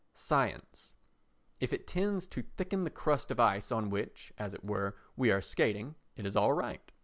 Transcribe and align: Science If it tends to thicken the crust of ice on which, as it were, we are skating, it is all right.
Science 0.15 0.95
If 1.59 1.71
it 1.71 1.85
tends 1.85 2.25
to 2.25 2.41
thicken 2.41 2.85
the 2.85 2.89
crust 2.89 3.29
of 3.29 3.39
ice 3.39 3.71
on 3.71 3.91
which, 3.91 4.33
as 4.39 4.51
it 4.55 4.65
were, 4.65 4.95
we 5.15 5.29
are 5.29 5.41
skating, 5.41 5.93
it 6.15 6.25
is 6.25 6.35
all 6.35 6.53
right. 6.53 6.91